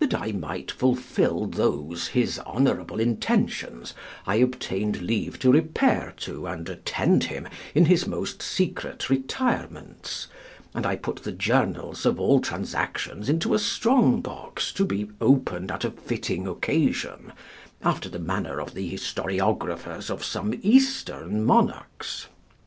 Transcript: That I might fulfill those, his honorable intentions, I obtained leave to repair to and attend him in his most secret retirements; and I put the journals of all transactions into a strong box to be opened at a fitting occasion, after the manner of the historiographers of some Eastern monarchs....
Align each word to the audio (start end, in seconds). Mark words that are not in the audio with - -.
That 0.00 0.12
I 0.14 0.32
might 0.32 0.70
fulfill 0.70 1.46
those, 1.46 2.08
his 2.08 2.38
honorable 2.40 3.00
intentions, 3.00 3.94
I 4.26 4.34
obtained 4.34 5.00
leave 5.00 5.38
to 5.38 5.50
repair 5.50 6.12
to 6.18 6.46
and 6.46 6.68
attend 6.68 7.24
him 7.24 7.48
in 7.74 7.86
his 7.86 8.06
most 8.06 8.42
secret 8.42 9.08
retirements; 9.08 10.26
and 10.74 10.84
I 10.84 10.96
put 10.96 11.22
the 11.22 11.32
journals 11.32 12.04
of 12.04 12.20
all 12.20 12.38
transactions 12.42 13.30
into 13.30 13.54
a 13.54 13.58
strong 13.58 14.20
box 14.20 14.72
to 14.74 14.84
be 14.84 15.08
opened 15.22 15.72
at 15.72 15.84
a 15.86 15.90
fitting 15.90 16.46
occasion, 16.46 17.32
after 17.82 18.10
the 18.10 18.18
manner 18.18 18.60
of 18.60 18.74
the 18.74 18.90
historiographers 18.92 20.10
of 20.10 20.22
some 20.22 20.52
Eastern 20.62 21.46
monarchs.... 21.46 22.26